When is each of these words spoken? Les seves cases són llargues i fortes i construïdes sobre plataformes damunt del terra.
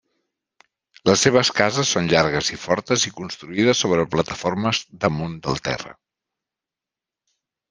Les 1.09 1.25
seves 1.25 1.51
cases 1.59 1.91
són 1.97 2.09
llargues 2.13 2.49
i 2.55 2.57
fortes 2.61 3.05
i 3.09 3.13
construïdes 3.19 3.83
sobre 3.85 4.07
plataformes 4.15 4.81
damunt 5.07 5.37
del 5.45 5.63
terra. 5.69 5.95